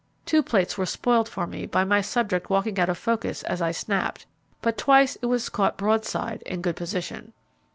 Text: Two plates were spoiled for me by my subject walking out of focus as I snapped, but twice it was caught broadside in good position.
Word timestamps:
Two 0.25 0.41
plates 0.41 0.79
were 0.79 0.87
spoiled 0.87 1.29
for 1.29 1.45
me 1.45 1.67
by 1.67 1.83
my 1.83 2.01
subject 2.01 2.49
walking 2.49 2.79
out 2.79 2.89
of 2.89 2.97
focus 2.97 3.43
as 3.43 3.61
I 3.61 3.69
snapped, 3.69 4.25
but 4.59 4.75
twice 4.75 5.15
it 5.21 5.27
was 5.27 5.47
caught 5.47 5.77
broadside 5.77 6.41
in 6.41 6.63
good 6.63 6.75
position. 6.75 7.33